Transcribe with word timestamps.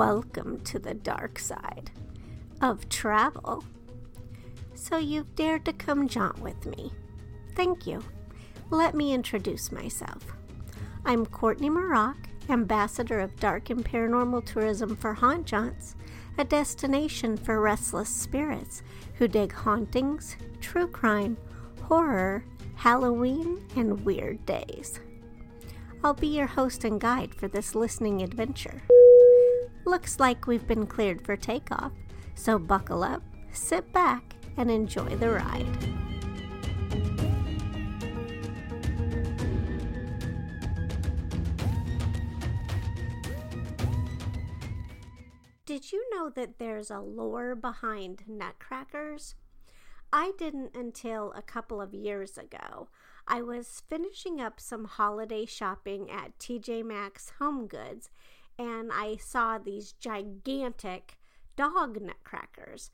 Welcome 0.00 0.60
to 0.60 0.78
the 0.78 0.94
dark 0.94 1.38
side 1.38 1.90
of 2.62 2.88
travel. 2.88 3.62
So 4.74 4.96
you've 4.96 5.34
dared 5.34 5.66
to 5.66 5.74
come 5.74 6.08
jaunt 6.08 6.38
with 6.38 6.64
me. 6.64 6.90
Thank 7.54 7.86
you. 7.86 8.02
Let 8.70 8.94
me 8.94 9.12
introduce 9.12 9.70
myself. 9.70 10.24
I'm 11.04 11.26
Courtney 11.26 11.68
Mroch, 11.68 12.16
ambassador 12.48 13.20
of 13.20 13.38
dark 13.40 13.68
and 13.68 13.84
paranormal 13.84 14.46
tourism 14.46 14.96
for 14.96 15.12
Haunt 15.12 15.46
Jaunts, 15.46 15.96
a 16.38 16.44
destination 16.44 17.36
for 17.36 17.60
restless 17.60 18.08
spirits 18.08 18.82
who 19.16 19.28
dig 19.28 19.52
hauntings, 19.52 20.38
true 20.62 20.88
crime, 20.88 21.36
horror, 21.82 22.42
Halloween, 22.74 23.68
and 23.76 24.02
weird 24.06 24.46
days. 24.46 24.98
I'll 26.02 26.14
be 26.14 26.28
your 26.28 26.46
host 26.46 26.84
and 26.84 26.98
guide 26.98 27.34
for 27.34 27.48
this 27.48 27.74
listening 27.74 28.22
adventure. 28.22 28.80
Looks 29.90 30.20
like 30.20 30.46
we've 30.46 30.68
been 30.68 30.86
cleared 30.86 31.20
for 31.20 31.36
takeoff, 31.36 31.90
so 32.36 32.60
buckle 32.60 33.02
up, 33.02 33.24
sit 33.50 33.92
back, 33.92 34.22
and 34.56 34.70
enjoy 34.70 35.16
the 35.16 35.30
ride. 35.30 35.66
Did 45.66 45.90
you 45.90 46.08
know 46.14 46.30
that 46.36 46.60
there's 46.60 46.92
a 46.92 47.00
lore 47.00 47.56
behind 47.56 48.22
nutcrackers? 48.28 49.34
I 50.12 50.30
didn't 50.38 50.76
until 50.76 51.32
a 51.32 51.42
couple 51.42 51.80
of 51.80 51.92
years 51.94 52.38
ago. 52.38 52.90
I 53.26 53.42
was 53.42 53.82
finishing 53.88 54.40
up 54.40 54.60
some 54.60 54.84
holiday 54.84 55.46
shopping 55.46 56.08
at 56.08 56.38
TJ 56.38 56.84
Maxx 56.84 57.32
Home 57.40 57.66
Goods 57.66 58.08
and 58.60 58.90
I 58.92 59.16
saw 59.16 59.56
these 59.56 59.92
gigantic 59.92 61.16
dog 61.56 61.98
nutcrackers. 61.98 62.90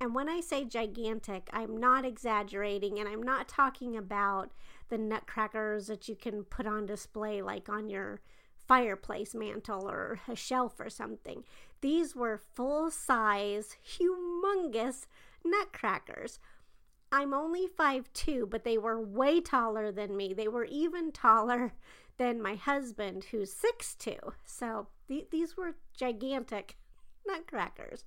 And 0.00 0.12
when 0.12 0.28
I 0.28 0.40
say 0.40 0.64
gigantic, 0.64 1.48
I'm 1.52 1.76
not 1.76 2.04
exaggerating 2.04 2.98
and 2.98 3.08
I'm 3.08 3.22
not 3.22 3.46
talking 3.46 3.96
about 3.96 4.50
the 4.88 4.98
nutcrackers 4.98 5.86
that 5.86 6.08
you 6.08 6.16
can 6.16 6.42
put 6.42 6.66
on 6.66 6.86
display 6.86 7.40
like 7.42 7.68
on 7.68 7.88
your 7.88 8.22
fireplace 8.66 9.36
mantle 9.36 9.88
or 9.88 10.18
a 10.26 10.34
shelf 10.34 10.80
or 10.80 10.90
something. 10.90 11.44
These 11.80 12.16
were 12.16 12.42
full 12.54 12.90
size, 12.90 13.76
humongous 13.86 15.06
nutcrackers. 15.44 16.40
I'm 17.12 17.32
only 17.32 17.68
5'2, 17.68 18.50
but 18.50 18.64
they 18.64 18.78
were 18.78 19.00
way 19.00 19.40
taller 19.40 19.92
than 19.92 20.16
me. 20.16 20.34
They 20.34 20.48
were 20.48 20.64
even 20.64 21.12
taller 21.12 21.72
than 22.16 22.42
my 22.42 22.56
husband, 22.56 23.26
who's 23.30 23.54
6'2. 23.54 24.32
So 24.44 24.88
th- 25.08 25.30
these 25.30 25.56
were 25.56 25.76
gigantic 25.96 26.76
nutcrackers. 27.26 28.04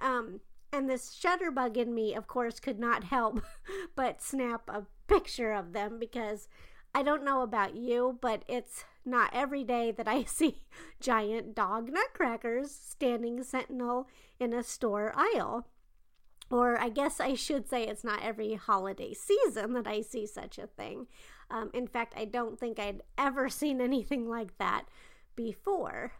Um, 0.00 0.40
and 0.72 0.88
this 0.88 1.14
shutterbug 1.14 1.76
in 1.76 1.94
me, 1.94 2.14
of 2.14 2.26
course, 2.26 2.58
could 2.58 2.78
not 2.78 3.04
help 3.04 3.42
but 3.94 4.22
snap 4.22 4.62
a 4.68 4.86
picture 5.06 5.52
of 5.52 5.72
them 5.72 5.98
because 5.98 6.48
I 6.94 7.02
don't 7.02 7.24
know 7.24 7.42
about 7.42 7.76
you, 7.76 8.18
but 8.20 8.42
it's 8.48 8.84
not 9.04 9.30
every 9.32 9.64
day 9.64 9.90
that 9.90 10.08
I 10.08 10.24
see 10.26 10.62
giant 11.00 11.54
dog 11.54 11.90
nutcrackers 11.92 12.70
standing 12.70 13.42
sentinel 13.42 14.08
in 14.38 14.52
a 14.52 14.62
store 14.62 15.12
aisle. 15.14 15.66
Or 16.50 16.78
I 16.78 16.90
guess 16.90 17.18
I 17.18 17.34
should 17.34 17.68
say 17.68 17.84
it's 17.84 18.04
not 18.04 18.22
every 18.22 18.54
holiday 18.54 19.14
season 19.14 19.72
that 19.72 19.86
I 19.86 20.02
see 20.02 20.26
such 20.26 20.58
a 20.58 20.66
thing. 20.66 21.06
Um, 21.50 21.70
in 21.72 21.86
fact, 21.86 22.12
I 22.16 22.26
don't 22.26 22.58
think 22.58 22.78
I'd 22.78 23.02
ever 23.16 23.48
seen 23.48 23.80
anything 23.80 24.28
like 24.28 24.58
that 24.58 24.84
before. 25.36 26.12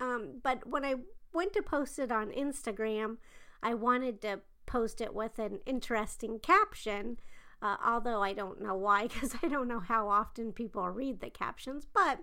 Um, 0.00 0.40
but 0.42 0.66
when 0.66 0.84
I 0.84 0.96
went 1.32 1.52
to 1.54 1.62
post 1.62 1.98
it 1.98 2.12
on 2.12 2.30
Instagram, 2.30 3.16
I 3.62 3.74
wanted 3.74 4.20
to 4.22 4.40
post 4.66 5.00
it 5.00 5.14
with 5.14 5.38
an 5.38 5.60
interesting 5.66 6.38
caption. 6.38 7.18
Uh, 7.60 7.76
although 7.84 8.22
I 8.22 8.34
don't 8.34 8.62
know 8.62 8.76
why, 8.76 9.02
because 9.08 9.34
I 9.42 9.48
don't 9.48 9.68
know 9.68 9.80
how 9.80 10.08
often 10.08 10.52
people 10.52 10.88
read 10.90 11.20
the 11.20 11.30
captions, 11.30 11.86
but 11.92 12.20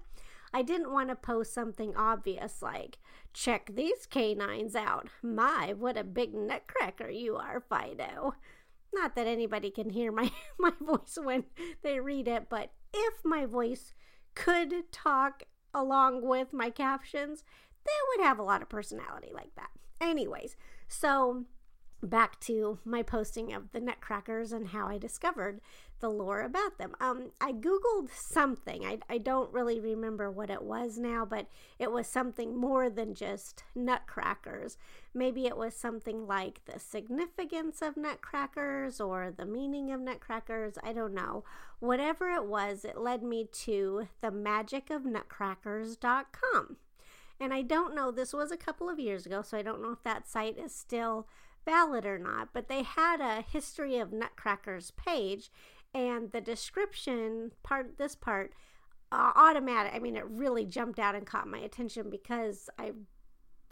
I 0.54 0.62
didn't 0.62 0.94
want 0.94 1.10
to 1.10 1.16
post 1.16 1.54
something 1.54 1.96
obvious 1.98 2.62
like, 2.62 3.00
check 3.34 3.72
these 3.74 4.06
canines 4.06 4.76
out. 4.76 5.10
My, 5.22 5.74
what 5.78 5.98
a 5.98 6.04
big 6.06 6.34
nutcracker 6.34 7.10
you 7.10 7.36
are, 7.36 7.60
Fido. 7.60 8.36
Not 8.94 9.16
that 9.16 9.28
anybody 9.28 9.70
can 9.70 9.90
hear 9.90 10.14
my, 10.14 10.32
my 10.58 10.72
voice 10.80 11.18
when 11.22 11.44
they 11.84 12.00
read 12.00 12.30
it, 12.30 12.46
but 12.50 12.72
if 12.94 13.16
my 13.26 13.46
voice 13.46 13.94
could 14.34 14.92
talk 14.94 15.44
along 15.76 16.24
with 16.24 16.54
my 16.54 16.70
captions, 16.70 17.44
they 17.86 17.92
would 18.10 18.26
have 18.26 18.40
a 18.40 18.44
lot 18.44 18.62
of 18.64 18.70
personality 18.70 19.30
like 19.34 19.54
that. 19.56 19.70
Anyways, 20.02 20.56
so 20.88 21.44
back 22.04 22.40
to 22.42 22.78
my 22.86 23.02
posting 23.02 23.54
of 23.54 23.72
the 23.72 23.80
nutcrackers 23.80 24.52
and 24.52 24.68
how 24.68 24.88
I 24.88 24.98
discovered 24.98 25.62
the 26.00 26.10
lore 26.10 26.42
about 26.42 26.78
them. 26.78 26.94
Um, 27.00 27.32
I 27.40 27.54
Googled 27.54 28.10
something. 28.14 28.86
I, 28.86 29.00
I 29.10 29.18
don't 29.18 29.54
really 29.54 29.80
remember 29.80 30.30
what 30.30 30.50
it 30.50 30.62
was 30.62 30.98
now, 30.98 31.24
but 31.26 31.48
it 31.80 31.90
was 31.92 32.08
something 32.08 32.58
more 32.58 32.90
than 32.90 33.16
just 33.16 33.64
nutcrackers. 33.74 34.78
Maybe 35.14 35.48
it 35.48 35.56
was 35.58 35.74
something 35.74 36.28
like 36.28 36.60
the 36.66 36.80
significance 36.80 37.82
of 37.82 37.96
nutcrackers 37.98 39.00
or 39.00 39.34
the 39.36 39.46
meaning 39.46 39.92
of 39.92 40.02
nutcrackers. 40.02 40.78
I 40.84 40.92
don't 40.94 41.14
know. 41.14 41.44
Whatever 41.80 42.30
it 42.30 42.46
was, 42.46 42.84
it 42.84 42.98
led 42.98 43.24
me 43.24 43.48
to 43.64 44.08
the 44.22 44.32
magicofnutcrackers.com. 44.32 46.78
And 47.40 47.54
I 47.54 47.62
don't 47.64 47.96
know, 47.96 48.12
this 48.12 48.34
was 48.34 48.52
a 48.52 48.58
couple 48.58 48.90
of 48.90 49.00
years 49.00 49.26
ago, 49.26 49.42
so 49.42 49.58
I 49.58 49.62
don't 49.62 49.82
know 49.82 49.92
if 49.92 50.04
that 50.04 50.28
site 50.28 50.58
is 50.58 50.74
still 50.74 51.28
valid 51.66 52.06
or 52.06 52.18
not, 52.20 52.50
but 52.54 52.68
they 52.68 52.84
had 52.84 53.20
a 53.20 53.42
history 53.42 53.98
of 53.98 54.14
nutcrackers 54.14 54.92
page 54.92 55.50
and 55.96 56.34
the 56.34 56.42
description 56.42 57.54
part 57.64 57.98
this 57.98 58.16
part 58.16 58.54
uh, 59.12 59.32
automatic 59.36 59.94
i 59.96 60.00
mean 60.00 60.16
it 60.16 60.26
really 60.28 60.66
jumped 60.66 61.00
out 61.00 61.16
and 61.16 61.26
caught 61.26 61.48
my 61.48 61.60
attention 61.60 62.10
because 62.10 62.70
i 62.78 62.92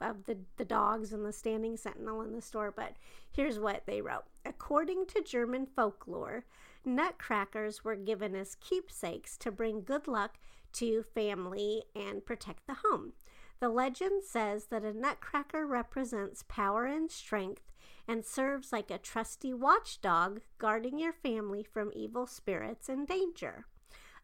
of 0.02 0.26
the, 0.26 0.38
the 0.58 0.66
dogs 0.66 1.14
and 1.14 1.26
the 1.26 1.32
standing 1.32 1.78
sentinel 1.78 2.22
in 2.22 2.34
the 2.34 2.42
store 2.42 2.74
but 2.76 2.94
here's 3.32 3.60
what 3.60 3.84
they 3.86 4.02
wrote. 4.02 4.24
According 4.46 5.06
to 5.08 5.22
german 5.22 5.66
folklore 5.66 6.46
nutcrackers 6.84 7.84
were 7.84 7.96
given 7.96 8.36
as 8.36 8.56
keepsakes 8.56 9.38
to 9.38 9.52
bring 9.52 9.84
good 9.84 10.08
luck 10.08 10.36
to 10.74 11.04
family 11.04 11.84
and 11.96 12.26
protect 12.26 12.66
the 12.68 12.78
home 12.86 13.14
the 13.60 13.70
legend 13.70 14.24
says 14.24 14.66
that 14.66 14.84
a 14.84 14.94
nutcracker 14.94 15.66
represents 15.66 16.44
power 16.48 16.86
and 16.86 17.10
strength 17.10 17.72
and 18.08 18.26
serves 18.26 18.72
like 18.72 18.92
a 18.92 18.98
trusty 18.98 19.54
watchdog 19.54 20.42
guarding 20.58 21.00
your 21.00 21.14
family 21.14 21.64
from 21.64 21.92
evil 21.96 22.28
spirits 22.28 22.90
and 22.90 23.08
danger. 23.08 23.66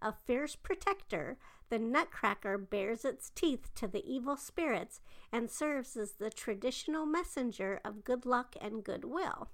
A 0.01 0.13
fierce 0.25 0.55
protector, 0.55 1.37
the 1.69 1.79
nutcracker 1.79 2.57
bears 2.57 3.05
its 3.05 3.29
teeth 3.29 3.73
to 3.75 3.87
the 3.87 4.03
evil 4.05 4.37
spirits 4.37 5.01
and 5.31 5.51
serves 5.51 5.95
as 5.95 6.13
the 6.13 6.29
traditional 6.29 7.05
messenger 7.05 7.79
of 7.85 8.03
good 8.03 8.25
luck 8.25 8.55
and 8.59 8.83
goodwill. 8.83 9.49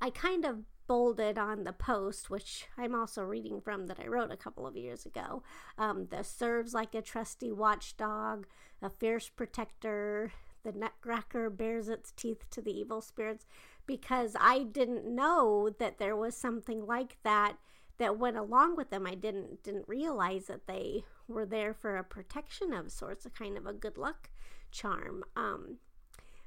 I 0.00 0.10
kind 0.10 0.44
of 0.44 0.64
bolded 0.90 1.38
on 1.38 1.62
the 1.62 1.72
post, 1.72 2.30
which 2.30 2.66
I'm 2.76 2.96
also 2.96 3.22
reading 3.22 3.60
from 3.60 3.86
that 3.86 4.00
I 4.00 4.08
wrote 4.08 4.32
a 4.32 4.36
couple 4.36 4.66
of 4.66 4.76
years 4.76 5.06
ago. 5.06 5.44
Um, 5.78 6.08
the 6.10 6.24
serves 6.24 6.74
like 6.74 6.96
a 6.96 7.00
trusty 7.00 7.52
watchdog, 7.52 8.48
a 8.82 8.90
fierce 8.90 9.28
protector, 9.28 10.32
the 10.64 10.72
nutcracker 10.72 11.48
bears 11.48 11.88
its 11.88 12.10
teeth 12.10 12.50
to 12.50 12.60
the 12.60 12.76
evil 12.76 13.00
spirits 13.00 13.46
because 13.86 14.34
I 14.40 14.64
didn't 14.64 15.06
know 15.06 15.70
that 15.78 15.98
there 15.98 16.16
was 16.16 16.36
something 16.36 16.84
like 16.84 17.18
that 17.22 17.58
that 17.98 18.18
went 18.18 18.36
along 18.36 18.74
with 18.74 18.90
them. 18.90 19.06
I 19.06 19.14
didn't 19.14 19.62
didn't 19.62 19.86
realize 19.86 20.46
that 20.46 20.66
they 20.66 21.04
were 21.28 21.46
there 21.46 21.72
for 21.72 21.98
a 21.98 22.02
protection 22.02 22.72
of 22.72 22.90
sorts, 22.90 23.24
a 23.24 23.30
kind 23.30 23.56
of 23.56 23.64
a 23.64 23.72
good 23.72 23.96
luck 23.96 24.28
charm. 24.72 25.22
Um, 25.36 25.76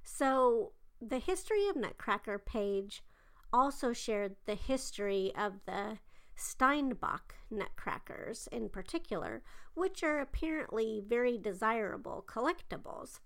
so 0.04 0.74
the 1.02 1.20
history 1.20 1.70
of 1.70 1.78
Nutcracker 1.78 2.40
page 2.40 3.04
also 3.54 3.94
shared 3.94 4.36
the 4.46 4.56
history 4.56 5.32
of 5.38 5.54
the 5.66 6.00
Steinbach 6.36 7.36
nutcrackers 7.52 8.48
in 8.52 8.68
particular, 8.68 9.44
which 9.76 10.04
are 10.04 10.20
apparently 10.20 11.02
very 11.08 11.38
desirable 11.38 12.26
collectibles. 12.28 13.20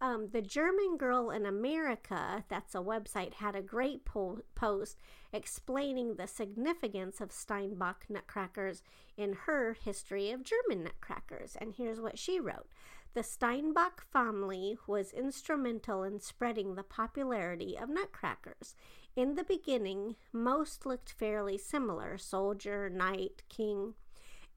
Um, 0.00 0.28
the 0.32 0.42
German 0.42 0.98
Girl 0.98 1.30
in 1.30 1.46
America, 1.46 2.44
that's 2.48 2.74
a 2.74 2.78
website, 2.78 3.34
had 3.34 3.56
a 3.56 3.62
great 3.62 4.04
po- 4.04 4.42
post 4.54 4.98
explaining 5.32 6.16
the 6.16 6.26
significance 6.26 7.20
of 7.20 7.32
Steinbach 7.32 8.04
nutcrackers 8.10 8.82
in 9.16 9.32
her 9.46 9.72
history 9.72 10.30
of 10.30 10.44
German 10.44 10.84
nutcrackers. 10.84 11.56
And 11.58 11.74
here's 11.74 12.00
what 12.00 12.18
she 12.18 12.38
wrote 12.38 12.68
The 13.14 13.22
Steinbach 13.22 14.04
family 14.12 14.76
was 14.86 15.12
instrumental 15.12 16.02
in 16.02 16.20
spreading 16.20 16.74
the 16.74 16.82
popularity 16.82 17.78
of 17.78 17.88
nutcrackers. 17.88 18.74
In 19.16 19.36
the 19.36 19.44
beginning, 19.44 20.16
most 20.32 20.84
looked 20.84 21.12
fairly 21.12 21.56
similar 21.56 22.18
soldier, 22.18 22.90
knight, 22.90 23.44
king. 23.48 23.94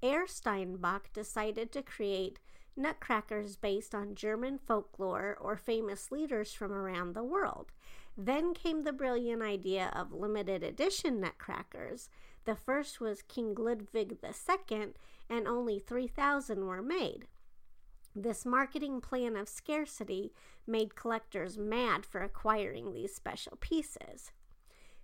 Herr 0.02 0.26
Steinbach 0.26 1.14
decided 1.14 1.72
to 1.72 1.84
create 1.84 2.40
nutcrackers 2.76 3.56
based 3.56 3.94
on 3.94 4.16
German 4.16 4.58
folklore 4.58 5.38
or 5.40 5.58
famous 5.58 6.12
leaders 6.12 6.54
from 6.54 6.72
around 6.72 7.14
the 7.14 7.24
world. 7.24 7.72
Then 8.18 8.56
came 8.56 8.82
the 8.82 8.92
brilliant 8.92 9.44
idea 9.44 9.92
of 9.94 10.12
limited 10.12 10.64
edition 10.64 11.22
nutcrackers. 11.22 12.10
The 12.46 12.56
first 12.56 13.00
was 13.00 13.22
King 13.22 13.54
Ludwig 13.54 14.18
II, 14.24 14.88
and 15.30 15.48
only 15.48 15.78
3,000 15.78 16.66
were 16.66 16.82
made. 16.82 17.28
This 18.16 18.44
marketing 18.44 19.02
plan 19.02 19.36
of 19.36 19.48
scarcity 19.48 20.34
made 20.66 20.96
collectors 20.96 21.60
mad 21.60 22.08
for 22.08 22.24
acquiring 22.24 22.96
these 22.96 23.14
special 23.14 23.56
pieces. 23.60 24.32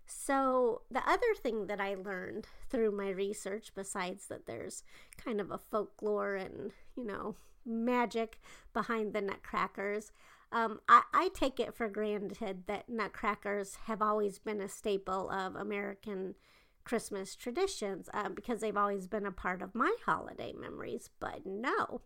So, 0.05 0.81
the 0.91 1.07
other 1.09 1.33
thing 1.35 1.67
that 1.67 1.79
I 1.79 1.95
learned 1.95 2.47
through 2.69 2.91
my 2.91 3.09
research, 3.09 3.71
besides 3.73 4.27
that 4.27 4.45
there's 4.45 4.83
kind 5.17 5.39
of 5.39 5.49
a 5.49 5.57
folklore 5.57 6.35
and, 6.35 6.71
you 6.95 7.05
know, 7.05 7.35
magic 7.65 8.39
behind 8.73 9.13
the 9.13 9.21
nutcrackers, 9.21 10.11
um, 10.51 10.81
I, 10.87 11.01
I 11.13 11.29
take 11.33 11.59
it 11.59 11.73
for 11.73 11.87
granted 11.89 12.67
that 12.67 12.89
nutcrackers 12.89 13.75
have 13.85 14.01
always 14.01 14.39
been 14.39 14.61
a 14.61 14.67
staple 14.67 15.29
of 15.31 15.55
American 15.55 16.35
Christmas 16.83 17.35
traditions 17.35 18.09
um, 18.13 18.35
because 18.35 18.59
they've 18.59 18.77
always 18.77 19.07
been 19.07 19.25
a 19.25 19.31
part 19.31 19.61
of 19.61 19.73
my 19.73 19.95
holiday 20.05 20.53
memories. 20.53 21.09
But 21.19 21.45
no, 21.45 22.01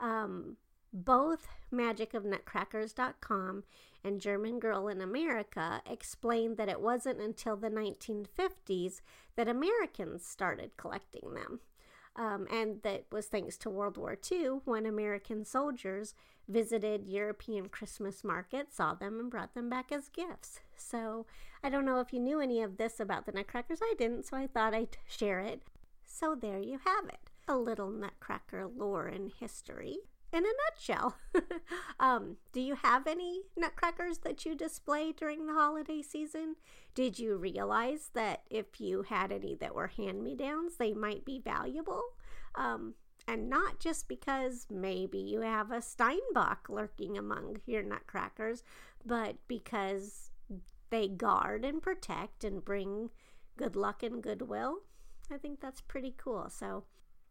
um, 0.00 0.56
both 0.92 1.48
magicofnutcrackers.com 1.72 3.64
and 4.04 4.20
German 4.20 4.58
Girl 4.58 4.88
in 4.88 5.00
America 5.00 5.82
explained 5.88 6.56
that 6.56 6.68
it 6.68 6.80
wasn't 6.80 7.20
until 7.20 7.56
the 7.56 7.70
1950s 7.70 9.00
that 9.36 9.48
Americans 9.48 10.24
started 10.24 10.76
collecting 10.76 11.34
them. 11.34 11.60
Um, 12.16 12.46
and 12.50 12.82
that 12.82 13.04
was 13.12 13.26
thanks 13.26 13.56
to 13.58 13.70
World 13.70 13.96
War 13.96 14.16
II 14.30 14.60
when 14.64 14.86
American 14.86 15.44
soldiers 15.44 16.14
visited 16.48 17.06
European 17.06 17.68
Christmas 17.68 18.24
markets, 18.24 18.76
saw 18.76 18.94
them, 18.94 19.20
and 19.20 19.30
brought 19.30 19.54
them 19.54 19.68
back 19.68 19.92
as 19.92 20.08
gifts. 20.08 20.60
So 20.76 21.26
I 21.62 21.68
don't 21.68 21.84
know 21.84 22.00
if 22.00 22.12
you 22.12 22.18
knew 22.18 22.40
any 22.40 22.62
of 22.62 22.76
this 22.76 22.98
about 22.98 23.26
the 23.26 23.32
Nutcrackers. 23.32 23.80
I 23.82 23.94
didn't, 23.98 24.26
so 24.26 24.36
I 24.36 24.46
thought 24.46 24.74
I'd 24.74 24.96
share 25.06 25.40
it. 25.40 25.62
So 26.04 26.34
there 26.34 26.58
you 26.58 26.80
have 26.84 27.08
it 27.08 27.30
a 27.46 27.56
little 27.56 27.90
Nutcracker 27.90 28.66
lore 28.66 29.06
and 29.06 29.32
history 29.40 29.98
in 30.32 30.44
a 30.44 30.48
nutshell. 30.66 31.16
um, 32.00 32.36
do 32.52 32.60
you 32.60 32.74
have 32.76 33.06
any 33.06 33.42
nutcrackers 33.56 34.18
that 34.18 34.44
you 34.44 34.54
display 34.54 35.12
during 35.12 35.46
the 35.46 35.54
holiday 35.54 36.02
season? 36.02 36.56
Did 36.94 37.18
you 37.18 37.36
realize 37.36 38.10
that 38.14 38.42
if 38.50 38.80
you 38.80 39.02
had 39.02 39.32
any 39.32 39.54
that 39.56 39.74
were 39.74 39.88
hand 39.88 40.22
me 40.22 40.36
downs, 40.36 40.76
they 40.76 40.92
might 40.92 41.24
be 41.24 41.38
valuable? 41.38 42.02
Um, 42.54 42.94
and 43.26 43.48
not 43.48 43.78
just 43.78 44.08
because 44.08 44.66
maybe 44.70 45.18
you 45.18 45.42
have 45.42 45.70
a 45.70 45.82
Steinbach 45.82 46.68
lurking 46.68 47.18
among 47.18 47.58
your 47.66 47.82
nutcrackers, 47.82 48.62
but 49.04 49.36
because 49.46 50.30
they 50.90 51.08
guard 51.08 51.64
and 51.64 51.82
protect 51.82 52.44
and 52.44 52.64
bring 52.64 53.10
good 53.56 53.76
luck 53.76 54.02
and 54.02 54.22
goodwill. 54.22 54.78
I 55.30 55.36
think 55.36 55.60
that's 55.60 55.82
pretty 55.82 56.14
cool. 56.16 56.48
So, 56.48 56.84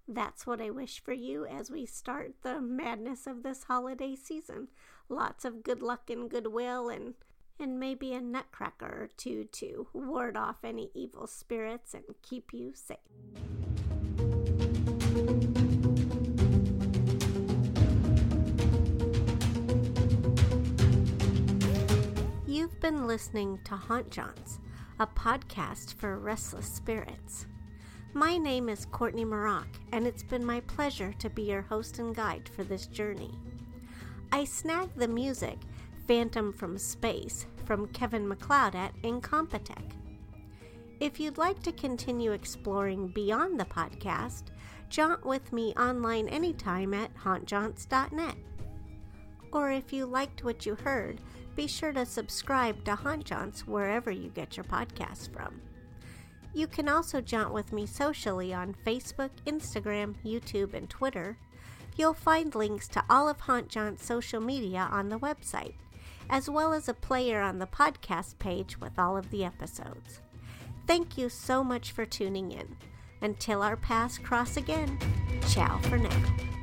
that's 0.07 0.47
what 0.47 0.61
I 0.61 0.69
wish 0.69 1.03
for 1.03 1.13
you 1.13 1.45
as 1.45 1.69
we 1.69 1.85
start 1.85 2.35
the 2.41 2.61
madness 2.61 3.27
of 3.27 3.43
this 3.43 3.63
holiday 3.63 4.15
season. 4.15 4.69
Lots 5.09 5.43
of 5.43 5.63
good 5.63 5.81
luck 5.81 6.09
and 6.09 6.29
goodwill 6.29 6.89
and 6.89 7.15
and 7.59 7.79
maybe 7.79 8.13
a 8.13 8.21
nutcracker 8.21 8.85
or 8.85 9.09
two 9.17 9.45
to 9.45 9.87
ward 9.91 10.37
off 10.37 10.57
any 10.63 10.91
evil 10.93 11.25
spirits 11.25 11.95
and 11.95 12.03
keep 12.21 12.53
you 12.53 12.71
safe. 12.75 12.97
You've 22.45 22.79
been 22.79 23.07
listening 23.07 23.59
to 23.65 23.75
Haunt 23.75 24.11
Jaunts, 24.11 24.59
a 24.99 25.07
podcast 25.07 25.95
for 25.95 26.19
restless 26.19 26.67
spirits. 26.67 27.47
My 28.17 28.35
name 28.35 28.67
is 28.67 28.87
Courtney 28.87 29.25
Mroch, 29.25 29.67
and 29.91 30.07
it's 30.07 30.23
been 30.23 30.43
my 30.43 30.61
pleasure 30.61 31.13
to 31.19 31.29
be 31.29 31.43
your 31.43 31.61
host 31.61 31.99
and 31.99 32.15
guide 32.15 32.49
for 32.49 32.63
this 32.63 32.87
journey. 32.87 33.29
I 34.31 34.43
snagged 34.43 34.97
the 34.97 35.07
music 35.07 35.59
Phantom 36.07 36.51
from 36.51 36.79
Space 36.79 37.45
from 37.65 37.85
Kevin 37.89 38.27
MacLeod 38.27 38.73
at 38.73 38.99
Incompetech. 39.03 39.91
If 40.99 41.19
you'd 41.19 41.37
like 41.37 41.61
to 41.61 41.71
continue 41.71 42.31
exploring 42.31 43.09
beyond 43.09 43.59
the 43.59 43.65
podcast, 43.65 44.45
jaunt 44.89 45.23
with 45.23 45.53
me 45.53 45.75
online 45.75 46.27
anytime 46.27 46.95
at 46.95 47.15
hauntjaunts.net. 47.17 48.35
Or 49.51 49.69
if 49.69 49.93
you 49.93 50.07
liked 50.07 50.43
what 50.43 50.65
you 50.65 50.73
heard, 50.73 51.21
be 51.55 51.67
sure 51.67 51.93
to 51.93 52.03
subscribe 52.03 52.83
to 52.85 52.95
Haunt 52.95 53.25
Jaunts 53.25 53.67
wherever 53.67 54.09
you 54.09 54.31
get 54.31 54.57
your 54.57 54.63
podcasts 54.63 55.31
from. 55.31 55.61
You 56.53 56.67
can 56.67 56.89
also 56.89 57.21
jaunt 57.21 57.53
with 57.53 57.71
me 57.71 57.85
socially 57.85 58.53
on 58.53 58.75
Facebook, 58.85 59.29
Instagram, 59.45 60.15
YouTube, 60.25 60.73
and 60.73 60.89
Twitter. 60.89 61.37
You'll 61.95 62.13
find 62.13 62.53
links 62.53 62.87
to 62.89 63.03
all 63.09 63.27
of 63.29 63.41
Haunt 63.41 63.69
Jaunt's 63.69 64.05
social 64.05 64.41
media 64.41 64.87
on 64.91 65.09
the 65.09 65.19
website, 65.19 65.75
as 66.29 66.49
well 66.49 66.73
as 66.73 66.87
a 66.87 66.93
player 66.93 67.41
on 67.41 67.59
the 67.59 67.67
podcast 67.67 68.37
page 68.39 68.79
with 68.79 68.97
all 68.97 69.17
of 69.17 69.29
the 69.29 69.43
episodes. 69.43 70.21
Thank 70.85 71.17
you 71.17 71.29
so 71.29 71.63
much 71.63 71.91
for 71.91 72.05
tuning 72.05 72.51
in. 72.51 72.77
Until 73.21 73.61
our 73.61 73.75
paths 73.75 74.17
cross 74.17 74.57
again, 74.57 74.97
ciao 75.47 75.79
for 75.79 75.97
now. 75.97 76.56